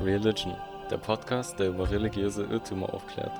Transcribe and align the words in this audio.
Religion, 0.00 0.54
der 0.92 0.98
Podcast, 0.98 1.58
der 1.58 1.70
über 1.70 1.90
religiöse 1.90 2.44
Irrtümer 2.44 2.94
aufklärt. 2.94 3.32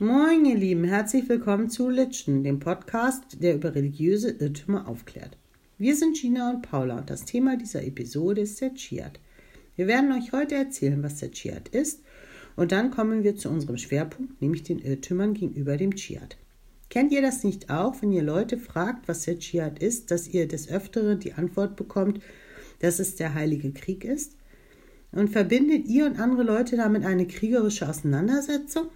Moin, 0.00 0.44
ihr 0.44 0.56
Lieben, 0.56 0.82
herzlich 0.82 1.28
willkommen 1.28 1.70
zu 1.70 1.86
Religion, 1.86 2.42
dem 2.42 2.58
Podcast, 2.58 3.40
der 3.40 3.54
über 3.54 3.72
religiöse 3.76 4.30
Irrtümer 4.30 4.88
aufklärt. 4.88 5.38
Wir 5.78 5.94
sind 5.94 6.16
Gina 6.16 6.50
und 6.50 6.62
Paula 6.62 6.98
und 6.98 7.08
das 7.08 7.24
Thema 7.24 7.56
dieser 7.56 7.84
Episode 7.84 8.40
ist 8.40 8.60
der 8.60 8.74
Chiat. 8.74 9.20
Wir 9.76 9.86
werden 9.86 10.10
euch 10.10 10.32
heute 10.32 10.56
erzählen, 10.56 11.04
was 11.04 11.20
der 11.20 11.30
Chiat 11.30 11.68
ist 11.68 12.02
und 12.56 12.72
dann 12.72 12.90
kommen 12.90 13.22
wir 13.22 13.36
zu 13.36 13.48
unserem 13.48 13.78
Schwerpunkt, 13.78 14.42
nämlich 14.42 14.64
den 14.64 14.80
Irrtümern 14.80 15.34
gegenüber 15.34 15.76
dem 15.76 15.94
Chiat. 15.94 16.36
Kennt 16.88 17.12
ihr 17.12 17.22
das 17.22 17.44
nicht 17.44 17.70
auch, 17.70 18.00
wenn 18.00 18.12
ihr 18.12 18.22
Leute 18.22 18.58
fragt, 18.58 19.08
was 19.08 19.22
der 19.22 19.38
Dschihad 19.38 19.80
ist, 19.80 20.10
dass 20.10 20.28
ihr 20.28 20.46
des 20.46 20.68
Öfteren 20.68 21.18
die 21.18 21.32
Antwort 21.32 21.76
bekommt, 21.76 22.20
dass 22.78 22.98
es 22.98 23.16
der 23.16 23.34
Heilige 23.34 23.72
Krieg 23.72 24.04
ist? 24.04 24.36
Und 25.12 25.30
verbindet 25.30 25.86
ihr 25.86 26.06
und 26.06 26.20
andere 26.20 26.42
Leute 26.42 26.76
damit 26.76 27.04
eine 27.04 27.26
kriegerische 27.26 27.88
Auseinandersetzung? 27.88 28.88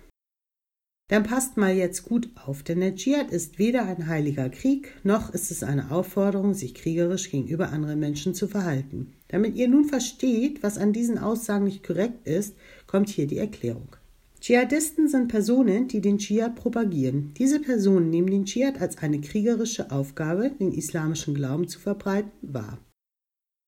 Dann 1.11 1.25
passt 1.25 1.57
mal 1.57 1.75
jetzt 1.75 2.05
gut 2.05 2.31
auf, 2.37 2.63
denn 2.63 2.79
der 2.79 2.95
Dschihad 2.95 3.33
ist 3.33 3.59
weder 3.59 3.85
ein 3.85 4.07
heiliger 4.07 4.49
Krieg, 4.49 4.93
noch 5.03 5.35
ist 5.35 5.51
es 5.51 5.65
eine 5.65 5.91
Aufforderung, 5.91 6.55
sich 6.55 6.73
kriegerisch 6.73 7.33
gegenüber 7.33 7.71
anderen 7.71 7.99
Menschen 7.99 8.33
zu 8.33 8.47
verhalten. 8.47 9.13
Damit 9.27 9.57
ihr 9.57 9.67
nun 9.67 9.87
versteht, 9.87 10.63
was 10.63 10.79
an 10.79 10.93
diesen 10.93 11.19
Aussagen 11.19 11.65
nicht 11.65 11.83
korrekt 11.83 12.29
ist, 12.29 12.55
kommt 12.87 13.09
hier 13.09 13.27
die 13.27 13.39
Erklärung. 13.39 13.97
Dschihadisten 14.41 15.07
sind 15.07 15.29
Personen, 15.29 15.87
die 15.89 16.01
den 16.01 16.17
Dschihad 16.17 16.57
propagieren. 16.57 17.35
Diese 17.37 17.61
Personen 17.61 18.09
nehmen 18.09 18.31
den 18.31 18.47
Dschihad 18.47 18.81
als 18.81 18.97
eine 18.99 19.21
kriegerische 19.21 19.91
Aufgabe, 19.91 20.51
den 20.59 20.73
islamischen 20.73 21.35
Glauben 21.35 21.69
zu 21.69 21.79
verbreiten, 21.79 22.33
wahr. 22.41 22.79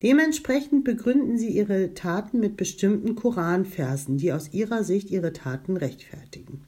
Dementsprechend 0.02 0.82
begründen 0.84 1.38
sie 1.38 1.50
ihre 1.50 1.94
Taten 1.94 2.40
mit 2.40 2.56
bestimmten 2.56 3.14
Koranversen, 3.14 4.16
die 4.16 4.32
aus 4.32 4.52
ihrer 4.52 4.82
Sicht 4.82 5.10
ihre 5.10 5.32
Taten 5.32 5.76
rechtfertigen. 5.76 6.64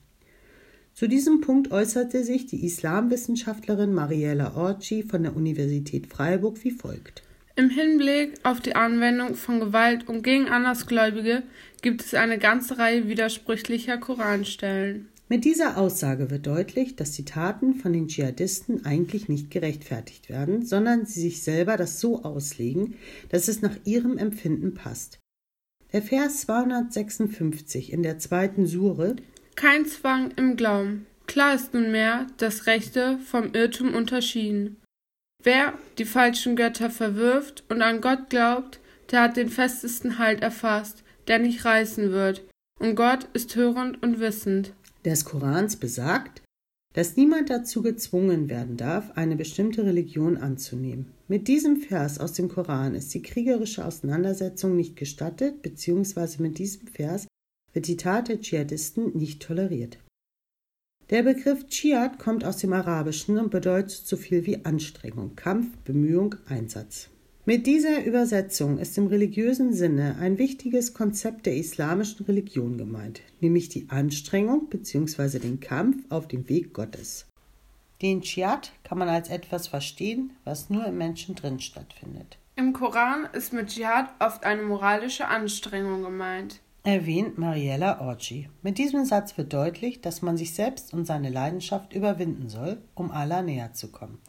Zu 0.93 1.09
diesem 1.09 1.41
Punkt 1.41 1.73
äußerte 1.73 2.23
sich 2.23 2.47
die 2.47 2.65
Islamwissenschaftlerin 2.65 3.93
Mariella 3.93 4.55
Orci 4.55 5.03
von 5.03 5.25
der 5.25 5.35
Universität 5.35 6.07
Freiburg 6.07 6.63
wie 6.63 6.71
folgt. 6.71 7.25
Im 7.57 7.71
Hinblick 7.71 8.35
auf 8.43 8.61
die 8.61 8.75
Anwendung 8.75 9.37
von 9.37 9.61
Gewalt 9.61 10.09
und 10.09 10.23
gegen 10.23 10.49
Andersgläubige 10.49 11.45
gibt 11.83 12.01
es 12.01 12.15
eine 12.15 12.39
ganze 12.39 12.79
Reihe 12.79 13.07
widersprüchlicher 13.09 13.97
Koranstellen. 13.99 15.09
Mit 15.29 15.45
dieser 15.45 15.79
Aussage 15.79 16.31
wird 16.31 16.49
deutlich, 16.49 16.97
dass 16.97 17.13
die 17.13 17.25
Taten 17.25 17.75
von 17.75 17.93
den 17.93 18.09
Dschihadisten 18.09 18.85
eigentlich 18.85 19.29
nicht 19.29 19.53
gerechtfertigt 19.53 20.29
werden, 20.29 20.67
sondern 20.67 21.07
sie 21.07 21.21
sich 21.21 21.43
selber 21.43 21.77
das 21.77 22.01
so 22.01 22.25
auslegen, 22.25 22.97
dass 23.29 23.47
es 23.47 23.63
nach 23.63 23.77
ihrem 23.85 24.19
Empfinden 24.19 24.75
passt. 24.75 25.21
Der 25.93 26.03
Vers 26.03 26.41
256 26.43 27.93
in 27.93 28.03
der 28.03 28.19
zweiten 28.19 28.67
Sure 28.67 29.15
Kein 29.55 29.87
Zwang 29.87 30.33
im 30.33 30.57
Glauben. 30.57 31.07
Klar 31.29 31.55
ist 31.55 31.73
nunmehr 31.73 32.27
das 32.37 32.67
Rechte 32.67 33.19
vom 33.25 33.55
Irrtum 33.55 33.95
unterschieden. 33.95 34.77
Wer 35.45 35.75
die 35.99 36.07
falschen 36.07 36.57
Götter 36.57 36.91
verwirft 36.91 37.65
und 37.69 37.83
an 37.83 38.01
Gott 38.01 38.31
glaubt, 38.31 38.81
der 39.11 39.23
hat 39.23 39.37
den 39.37 39.51
festesten 39.51 40.19
Halt 40.19 40.41
erfasst, 40.41 41.05
der 41.29 41.39
nicht 41.39 41.67
reißen 41.67 42.11
wird. 42.11 42.43
Und 42.81 42.97
Gott 42.97 43.29
ist 43.35 43.55
hörend 43.55 44.03
und 44.03 44.21
wissend. 44.21 44.73
Des 45.05 45.27
Korans 45.27 45.77
besagt, 45.77 46.43
dass 46.95 47.17
niemand 47.17 47.51
dazu 47.51 47.83
gezwungen 47.83 48.49
werden 48.49 48.79
darf, 48.79 49.11
eine 49.17 49.37
bestimmte 49.37 49.85
Religion 49.85 50.39
anzunehmen. 50.39 51.13
Mit 51.29 51.47
diesem 51.49 51.77
Vers 51.77 52.19
aus 52.19 52.33
dem 52.33 52.49
Koran 52.49 52.95
ist 52.95 53.13
die 53.13 53.23
kriegerische 53.23 53.85
Auseinandersetzung 53.85 54.77
nicht 54.77 54.97
gestattet, 54.97 55.61
beziehungsweise 55.61 56.41
mit 56.41 56.59
diesem 56.59 56.87
Vers 56.87 57.27
wird 57.75 57.87
die 57.89 57.97
Tat 57.97 58.29
der 58.29 58.41
Dschihadisten 58.41 59.17
nicht 59.17 59.43
toleriert. 59.43 59.99
Der 61.15 61.23
Begriff 61.23 61.69
Dschihad 61.69 62.19
kommt 62.19 62.45
aus 62.45 62.57
dem 62.57 62.73
Arabischen 62.73 63.39
und 63.39 63.53
bedeutet 63.53 63.93
so 63.93 64.17
viel 64.17 64.47
wie 64.47 64.65
Anstrengung, 64.65 65.37
Kampf, 65.37 65.69
Bemühung, 65.85 66.35
Einsatz. 66.49 67.09
Mit 67.45 67.69
dieser 67.69 68.05
Übersetzung 68.05 68.79
ist 68.79 68.99
im 68.99 69.07
religiösen 69.07 69.73
Sinne 69.73 70.17
ein 70.19 70.39
wichtiges 70.39 70.93
Konzept 70.93 71.47
der 71.47 71.55
islamischen 71.55 72.27
Religion 72.27 72.79
gemeint, 72.79 73.21
nämlich 73.39 73.69
die 73.69 73.87
Anstrengung 73.91 74.69
bzw. 74.69 75.39
den 75.39 75.61
Kampf 75.61 76.03
auf 76.09 76.27
dem 76.27 76.49
Weg 76.49 76.75
Gottes. 76.75 77.27
Den 78.03 78.23
Dschihad 78.23 78.73
kann 78.83 78.99
man 78.99 79.09
als 79.09 79.31
etwas 79.31 79.69
verstehen, 79.69 80.33
was 80.43 80.69
nur 80.69 80.85
im 80.85 80.99
Menschen 80.99 81.37
drin 81.37 81.61
stattfindet. 81.61 82.39
Im 82.57 82.73
Koran 82.73 83.29
ist 83.33 83.53
mit 83.53 83.69
Dschihad 83.69 84.13
oft 84.19 84.43
eine 84.43 84.63
moralische 84.63 85.29
Anstrengung 85.29 86.03
gemeint 86.03 86.59
erwähnt 86.85 87.39
Mariella 87.39 88.01
Orci. 88.03 88.51
Mit 88.63 88.77
diesem 88.77 89.07
Satz 89.07 89.39
wird 89.39 89.55
deutlich, 89.55 90.03
dass 90.03 90.21
man 90.21 90.37
sich 90.37 90.53
selbst 90.53 90.93
und 90.93 91.07
seine 91.07 91.31
Leidenschaft 91.31 91.95
überwinden 91.95 92.51
soll, 92.51 92.83
um 92.95 93.11
Allah 93.11 93.41
näher 93.41 93.73
zu 93.73 93.91
kommen. 93.91 94.21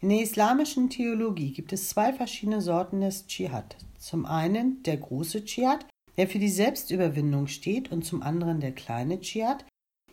In 0.00 0.08
der 0.08 0.20
islamischen 0.20 0.90
Theologie 0.90 1.52
gibt 1.52 1.72
es 1.72 1.88
zwei 1.88 2.12
verschiedene 2.12 2.60
Sorten 2.60 3.00
des 3.00 3.26
Dschihad. 3.26 3.76
Zum 3.96 4.26
einen 4.26 4.82
der 4.82 4.96
große 4.96 5.44
Dschihad, 5.44 5.86
der 6.16 6.28
für 6.28 6.40
die 6.40 6.50
Selbstüberwindung 6.50 7.46
steht, 7.46 7.90
und 7.92 8.04
zum 8.04 8.22
anderen 8.22 8.60
der 8.60 8.72
kleine 8.72 9.20
Dschihad, 9.20 9.64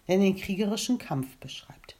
der 0.08 0.20
den 0.20 0.36
kriegerischen 0.36 1.00
Kampf 1.00 1.36
beschreibt. 1.38 1.98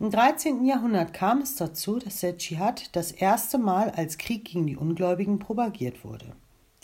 Im 0.00 0.10
13. 0.10 0.66
Jahrhundert 0.66 1.14
kam 1.14 1.40
es 1.40 1.54
dazu, 1.54 1.98
dass 1.98 2.20
der 2.20 2.36
Dschihad 2.36 2.94
das 2.96 3.12
erste 3.12 3.56
Mal 3.56 3.90
als 3.90 4.18
Krieg 4.18 4.44
gegen 4.44 4.66
die 4.66 4.76
Ungläubigen 4.76 5.38
propagiert 5.38 6.04
wurde. 6.04 6.34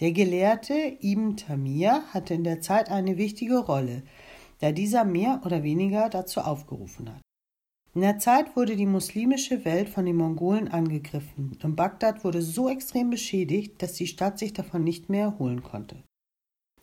Der 0.03 0.11
Gelehrte 0.11 0.99
Ibn 1.01 1.37
Tamir 1.37 2.03
hatte 2.13 2.35
in 2.35 2.43
der 2.43 2.61
Zeit 2.61 2.91
eine 2.91 3.19
wichtige 3.19 3.59
Rolle, 3.59 4.03
da 4.59 4.73
dieser 4.73 5.05
mehr 5.05 5.43
oder 5.47 5.63
weniger 5.63 6.09
dazu 6.09 6.41
aufgerufen 6.41 7.09
hat. 7.09 7.23
In 7.95 8.01
der 8.01 8.19
Zeit 8.19 8.57
wurde 8.57 8.75
die 8.75 8.87
muslimische 8.87 9.65
Welt 9.65 9.89
von 9.89 10.05
den 10.05 10.17
Mongolen 10.17 10.67
angegriffen 10.67 11.57
und 11.63 11.77
Bagdad 11.77 12.25
wurde 12.25 12.43
so 12.43 12.69
extrem 12.69 13.11
beschädigt, 13.11 13.81
dass 13.81 13.93
die 13.93 14.09
Stadt 14.09 14.41
sich 14.41 14.53
davon 14.53 14.83
nicht 14.83 15.09
mehr 15.09 15.27
erholen 15.27 15.63
konnte. 15.63 16.03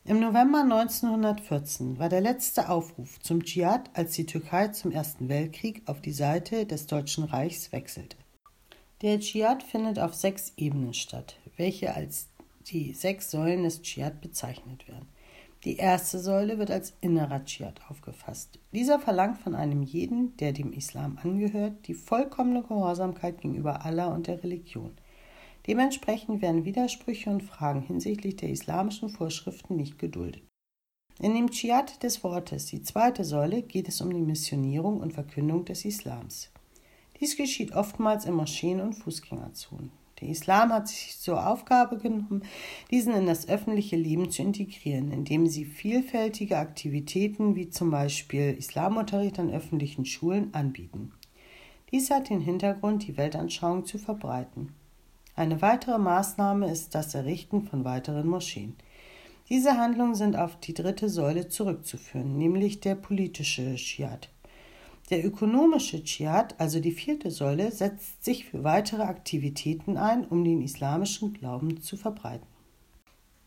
Im 0.06 0.22
November 0.22 0.62
1914 0.62 2.00
war 2.00 2.08
der 2.08 2.22
letzte 2.22 2.70
Aufruf 2.70 3.20
zum 3.20 3.44
Dschihad, 3.44 3.90
als 3.96 4.14
die 4.14 4.28
Türkei 4.28 4.70
zum 4.70 4.92
Ersten 4.92 5.28
Weltkrieg 5.28 5.82
auf 5.88 6.00
die 6.00 6.14
Seite 6.14 6.66
des 6.66 6.88
Deutschen 6.88 7.26
Reichs 7.26 7.74
wechselte. 7.74 8.16
Der 9.02 9.20
Dschihad 9.20 9.62
findet 9.62 10.00
auf 10.00 10.16
sechs 10.16 10.54
Ebenen 10.56 10.94
statt, 10.94 11.38
welche 11.58 11.94
als 11.94 12.29
die 12.72 12.94
sechs 12.94 13.32
Säulen 13.32 13.64
des 13.64 13.82
Dschihad 13.82 14.22
bezeichnet 14.22 14.88
werden. 14.88 15.08
Die 15.66 15.76
erste 15.76 16.20
Säule 16.20 16.58
wird 16.58 16.72
als 16.72 16.94
innerer 17.02 17.44
Dschihad 17.44 17.82
aufgefasst. 17.90 18.60
Dieser 18.72 18.98
verlangt 18.98 19.40
von 19.40 19.56
einem 19.56 19.84
jeden, 19.84 20.38
der 20.38 20.54
dem 20.54 20.72
Islam 20.72 21.18
angehört, 21.22 21.88
die 21.88 21.94
vollkommene 21.94 22.64
Gehorsamkeit 22.64 23.42
gegenüber 23.42 23.86
Allah 23.86 24.08
und 24.08 24.28
der 24.28 24.42
Religion. 24.42 24.92
Dementsprechend 25.68 26.42
werden 26.42 26.64
Widersprüche 26.64 27.30
und 27.30 27.44
Fragen 27.44 27.82
hinsichtlich 27.82 28.38
der 28.38 28.50
islamischen 28.50 29.10
Vorschriften 29.10 29.76
nicht 29.76 30.00
geduldet. 30.00 30.44
In 31.20 31.34
dem 31.36 31.52
Dschihad 31.52 32.02
des 32.02 32.24
Wortes, 32.24 32.68
die 32.68 32.82
zweite 32.82 33.26
Säule, 33.26 33.62
geht 33.62 33.90
es 33.90 34.00
um 34.00 34.14
die 34.14 34.22
Missionierung 34.22 35.02
und 35.02 35.12
Verkündung 35.12 35.66
des 35.66 35.84
Islams. 35.84 36.50
Dies 37.20 37.36
geschieht 37.36 37.74
oftmals 37.74 38.24
in 38.24 38.34
Moscheen 38.34 38.80
und 38.80 38.94
Fußgängerzonen. 38.94 39.92
Der 40.22 40.30
Islam 40.30 40.72
hat 40.74 40.88
sich 40.88 41.18
zur 41.18 41.48
Aufgabe 41.48 41.98
genommen, 41.98 42.44
diesen 42.92 43.14
in 43.14 43.26
das 43.26 43.48
öffentliche 43.48 43.96
Leben 43.96 44.30
zu 44.32 44.42
integrieren, 44.42 45.12
indem 45.12 45.48
sie 45.48 45.66
vielfältige 45.66 46.58
Aktivitäten 46.58 47.56
wie 47.56 47.70
zum 47.70 47.92
Beispiel 47.92 48.56
Islamunterricht 48.58 49.40
an 49.40 49.50
öffentlichen 49.50 50.06
Schulen 50.06 50.54
anbieten. 50.54 51.14
Dies 51.92 52.12
hat 52.12 52.30
den 52.30 52.42
Hintergrund, 52.42 53.08
die 53.08 53.18
Weltanschauung 53.18 53.86
zu 53.86 53.98
verbreiten. 53.98 54.74
Eine 55.36 55.62
weitere 55.62 55.98
Maßnahme 55.98 56.70
ist 56.70 56.94
das 56.96 57.16
Errichten 57.16 57.64
von 57.64 57.86
weiteren 57.86 58.28
Moscheen. 58.28 58.76
Diese 59.48 59.78
Handlungen 59.78 60.14
sind 60.14 60.36
auf 60.36 60.60
die 60.60 60.74
dritte 60.74 61.10
Säule 61.10 61.48
zurückzuführen, 61.48 62.38
nämlich 62.38 62.82
der 62.82 62.96
politische 62.96 63.76
Dschihad. 63.76 64.30
Der 65.10 65.26
ökonomische 65.26 66.04
Dschihad, 66.04 66.54
also 66.60 66.80
die 66.80 66.92
vierte 66.92 67.32
Säule, 67.32 67.72
setzt 67.72 68.24
sich 68.24 68.46
für 68.46 68.64
weitere 68.64 69.02
Aktivitäten 69.02 69.98
ein, 69.98 70.24
um 70.24 70.44
den 70.44 70.62
islamischen 70.62 71.34
Glauben 71.34 71.82
zu 71.82 71.98
verbreiten. 71.98 72.46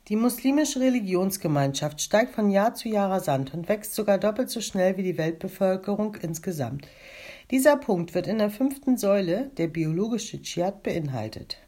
Die 0.09 0.17
muslimische 0.17 0.81
Religionsgemeinschaft 0.81 2.01
steigt 2.01 2.35
von 2.35 2.51
Jahr 2.51 2.75
zu 2.75 2.89
Jahr 2.89 3.09
rasant 3.09 3.55
und 3.55 3.69
wächst 3.69 3.95
sogar 3.95 4.19
doppelt 4.19 4.51
so 4.51 4.61
schnell 4.61 4.97
wie 4.97 5.05
die 5.05 5.17
Weltbevölkerung 5.17 6.17
insgesamt. 6.17 6.89
Dieser 7.53 7.77
Punkt 7.77 8.13
wird 8.13 8.27
in 8.27 8.39
der 8.39 8.51
fünften 8.51 8.97
Säule, 8.97 9.53
der 9.57 9.69
biologische 9.69 10.43
Dschihad, 10.43 10.83
beinhaltet. 10.83 11.59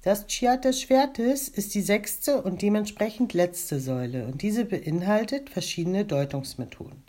Das 0.00 0.26
Dschihad 0.26 0.64
des 0.64 0.80
Schwertes 0.80 1.48
ist 1.48 1.74
die 1.74 1.82
sechste 1.82 2.40
und 2.40 2.62
dementsprechend 2.62 3.34
letzte 3.34 3.78
Säule 3.78 4.26
und 4.26 4.40
diese 4.40 4.64
beinhaltet 4.64 5.50
verschiedene 5.50 6.06
Deutungsmethoden. 6.06 7.04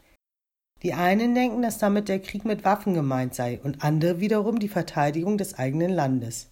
Die 0.84 0.94
einen 0.94 1.34
denken, 1.34 1.62
dass 1.62 1.78
damit 1.78 2.10
der 2.10 2.20
Krieg 2.20 2.44
mit 2.44 2.66
Waffen 2.66 2.94
gemeint 2.94 3.34
sei 3.34 3.60
und 3.64 3.84
andere 3.84 4.20
wiederum 4.20 4.60
die 4.60 4.68
Verteidigung 4.68 5.38
des 5.38 5.58
eigenen 5.58 5.92
Landes. 5.92 6.50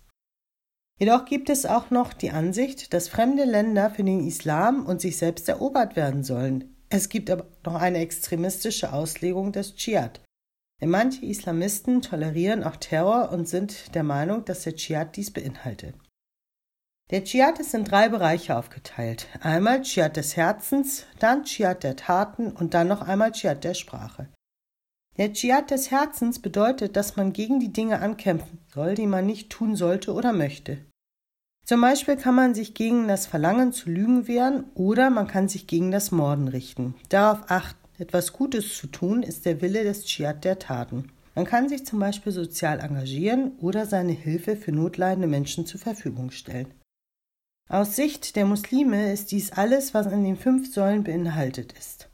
Jedoch 0.98 1.26
gibt 1.26 1.50
es 1.50 1.66
auch 1.66 1.90
noch 1.90 2.14
die 2.14 2.32
Ansicht, 2.32 2.94
dass 2.94 3.10
fremde 3.10 3.44
Länder 3.44 3.90
für 3.90 4.04
den 4.04 4.26
Islam 4.26 4.86
und 4.86 5.02
sich 5.02 5.18
selbst 5.18 5.50
erobert 5.50 5.96
werden 5.96 6.24
sollen. 6.24 6.76
Es 6.90 7.10
gibt 7.10 7.30
aber 7.30 7.48
noch 7.66 7.76
eine 7.76 7.98
extremistische 7.98 8.94
Auslegung 8.94 9.52
des 9.52 9.76
Dschihad. 9.76 10.22
Denn 10.80 10.90
manche 10.90 11.26
Islamisten 11.26 12.02
tolerieren 12.02 12.64
auch 12.64 12.76
Terror 12.76 13.32
und 13.32 13.48
sind 13.48 13.96
der 13.96 14.04
Meinung, 14.04 14.46
dass 14.46 14.64
der 14.64 14.76
Dschihad 14.76 15.16
dies 15.16 15.32
beinhaltet. 15.32 15.96
Der 17.12 17.26
Dschihad 17.26 17.60
ist 17.60 17.74
in 17.74 17.84
drei 17.84 18.08
Bereiche 18.08 18.56
aufgeteilt. 18.56 19.28
Einmal 19.42 19.82
Dschihad 19.82 20.16
des 20.16 20.38
Herzens, 20.38 21.06
dann 21.20 21.44
Dschihad 21.44 21.84
der 21.84 21.98
Taten 21.98 22.52
und 22.52 22.74
dann 22.74 22.88
noch 22.88 23.02
einmal 23.02 23.34
Dschihad 23.34 23.66
der 23.66 23.74
Sprache. 23.74 24.30
Der 25.18 25.34
Dschihad 25.34 25.72
des 25.72 25.92
Herzens 25.92 26.40
bedeutet, 26.40 26.96
dass 26.96 27.18
man 27.18 27.34
gegen 27.34 27.60
die 27.60 27.74
Dinge 27.74 28.00
ankämpfen 28.00 28.60
soll, 28.74 28.96
die 28.96 29.08
man 29.08 29.26
nicht 29.26 29.50
tun 29.50 29.76
sollte 29.76 30.14
oder 30.14 30.32
möchte. 30.32 30.78
Zum 31.66 31.82
Beispiel 31.82 32.16
kann 32.16 32.34
man 32.34 32.56
sich 32.56 32.76
gegen 32.76 33.10
das 33.10 33.28
Verlangen 33.28 33.74
zu 33.74 33.90
lügen 33.90 34.30
wehren 34.30 34.64
oder 34.74 35.10
man 35.10 35.28
kann 35.28 35.50
sich 35.50 35.68
gegen 35.68 35.92
das 35.92 36.12
Morden 36.12 36.48
richten. 36.48 36.96
Darauf 37.10 37.44
achten, 37.50 37.78
etwas 37.98 38.32
Gutes 38.32 38.78
zu 38.78 38.88
tun, 38.88 39.22
ist 39.22 39.46
der 39.46 39.62
Wille 39.62 39.84
des 39.84 40.06
Dschihad 40.06 40.46
der 40.46 40.60
Taten. 40.60 41.12
Man 41.36 41.46
kann 41.46 41.68
sich 41.68 41.86
zum 41.86 42.00
Beispiel 42.00 42.32
sozial 42.32 42.80
engagieren 42.80 43.52
oder 43.60 43.86
seine 43.86 44.14
Hilfe 44.14 44.56
für 44.56 44.72
notleidende 44.72 45.28
Menschen 45.28 45.66
zur 45.66 45.82
Verfügung 45.82 46.32
stellen. 46.32 46.74
Aus 47.72 47.96
Sicht 47.96 48.36
der 48.36 48.46
Muslime 48.46 49.14
ist 49.14 49.32
dies 49.32 49.54
alles, 49.54 49.94
was 49.94 50.06
in 50.08 50.26
den 50.26 50.36
fünf 50.36 50.74
Säulen 50.74 51.06
beinhaltet 51.06 51.72
ist. 51.72 52.10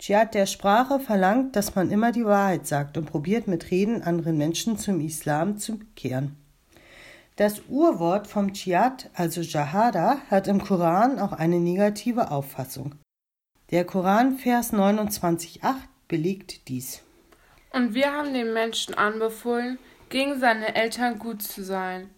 Dschihad 0.00 0.34
der 0.34 0.46
Sprache 0.46 0.98
verlangt, 0.98 1.54
dass 1.54 1.76
man 1.76 1.92
immer 1.92 2.10
die 2.10 2.24
Wahrheit 2.24 2.66
sagt 2.66 2.96
und 2.96 3.04
probiert 3.04 3.46
mit 3.46 3.70
Reden 3.70 4.02
anderen 4.02 4.36
Menschen 4.36 4.76
zum 4.76 4.98
Islam 4.98 5.58
zu 5.58 5.78
kehren. 5.94 6.36
Das 7.36 7.62
Urwort 7.68 8.26
vom 8.26 8.52
Dschihad, 8.52 9.10
also 9.14 9.42
Jahada, 9.42 10.18
hat 10.28 10.48
im 10.48 10.60
Koran 10.60 11.20
auch 11.20 11.30
eine 11.30 11.60
negative 11.60 12.32
Auffassung. 12.32 12.96
Der 13.70 13.84
Koran 13.84 14.38
Vers 14.38 14.72
29.8 14.72 15.76
belegt 16.08 16.66
dies. 16.66 17.04
Und 17.70 17.94
wir 17.94 18.12
haben 18.12 18.34
dem 18.34 18.54
Menschen 18.54 18.94
anbefohlen, 18.94 19.78
gegen 20.08 20.40
seine 20.40 20.74
Eltern 20.74 21.20
gut 21.20 21.42
zu 21.42 21.62
sein. 21.62 22.10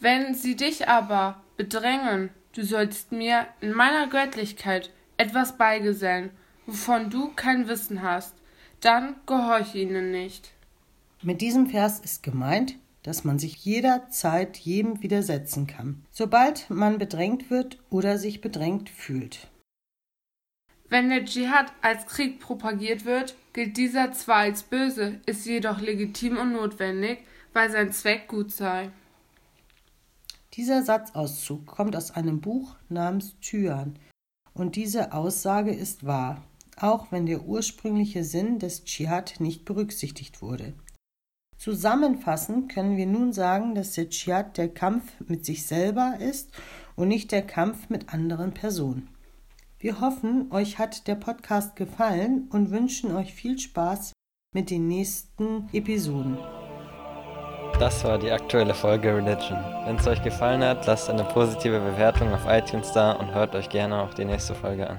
Wenn 0.00 0.34
sie 0.34 0.56
dich 0.56 0.88
aber 0.88 1.42
bedrängen, 1.58 2.30
du 2.54 2.64
sollst 2.64 3.12
mir 3.12 3.46
in 3.60 3.72
meiner 3.72 4.08
Göttlichkeit 4.08 4.90
etwas 5.18 5.58
beigesellen, 5.58 6.30
wovon 6.66 7.10
du 7.10 7.32
kein 7.34 7.68
Wissen 7.68 8.02
hast, 8.02 8.34
dann 8.80 9.16
gehorche 9.26 9.78
ihnen 9.78 10.10
nicht. 10.10 10.52
Mit 11.22 11.42
diesem 11.42 11.66
Vers 11.66 12.00
ist 12.00 12.22
gemeint, 12.22 12.76
dass 13.02 13.24
man 13.24 13.38
sich 13.38 13.56
jederzeit 13.64 14.56
jedem 14.56 15.02
widersetzen 15.02 15.66
kann, 15.66 16.02
sobald 16.10 16.70
man 16.70 16.98
bedrängt 16.98 17.50
wird 17.50 17.78
oder 17.90 18.16
sich 18.16 18.40
bedrängt 18.40 18.88
fühlt. 18.88 19.48
Wenn 20.88 21.10
der 21.10 21.24
Dschihad 21.24 21.72
als 21.82 22.06
Krieg 22.06 22.40
propagiert 22.40 23.04
wird, 23.04 23.36
gilt 23.52 23.76
dieser 23.76 24.12
zwar 24.12 24.38
als 24.38 24.62
böse, 24.62 25.20
ist 25.26 25.46
jedoch 25.46 25.80
legitim 25.80 26.38
und 26.38 26.52
notwendig, 26.52 27.18
weil 27.52 27.70
sein 27.70 27.92
Zweck 27.92 28.26
gut 28.28 28.50
sei. 28.50 28.90
Dieser 30.54 30.82
Satzauszug 30.82 31.66
kommt 31.66 31.94
aus 31.94 32.10
einem 32.10 32.40
Buch 32.40 32.76
namens 32.88 33.38
Tyan 33.40 33.98
und 34.52 34.74
diese 34.74 35.12
Aussage 35.12 35.72
ist 35.72 36.04
wahr, 36.04 36.42
auch 36.76 37.12
wenn 37.12 37.26
der 37.26 37.44
ursprüngliche 37.44 38.24
Sinn 38.24 38.58
des 38.58 38.84
Dschihad 38.84 39.38
nicht 39.38 39.64
berücksichtigt 39.64 40.42
wurde. 40.42 40.74
Zusammenfassend 41.56 42.72
können 42.72 42.96
wir 42.96 43.06
nun 43.06 43.32
sagen, 43.32 43.74
dass 43.74 43.92
der 43.92 44.08
Dschihad 44.08 44.56
der 44.56 44.70
Kampf 44.70 45.12
mit 45.28 45.44
sich 45.44 45.66
selber 45.66 46.16
ist 46.18 46.50
und 46.96 47.08
nicht 47.08 47.32
der 47.32 47.46
Kampf 47.46 47.88
mit 47.88 48.12
anderen 48.12 48.52
Personen. 48.52 49.08
Wir 49.78 50.00
hoffen, 50.00 50.50
euch 50.50 50.78
hat 50.78 51.06
der 51.06 51.14
Podcast 51.14 51.76
gefallen 51.76 52.48
und 52.50 52.70
wünschen 52.70 53.14
euch 53.14 53.34
viel 53.34 53.58
Spaß 53.58 54.12
mit 54.52 54.70
den 54.70 54.88
nächsten 54.88 55.68
Episoden. 55.72 56.38
Das 57.80 58.04
war 58.04 58.18
die 58.18 58.30
aktuelle 58.30 58.74
Folge 58.74 59.16
Religion. 59.16 59.58
Wenn 59.86 59.96
es 59.96 60.06
euch 60.06 60.22
gefallen 60.22 60.62
hat, 60.62 60.86
lasst 60.86 61.08
eine 61.08 61.24
positive 61.24 61.80
Bewertung 61.80 62.30
auf 62.34 62.42
iTunes 62.46 62.92
da 62.92 63.12
und 63.12 63.34
hört 63.34 63.54
euch 63.54 63.70
gerne 63.70 64.02
auch 64.02 64.12
die 64.12 64.26
nächste 64.26 64.54
Folge 64.54 64.90
an. 64.90 64.98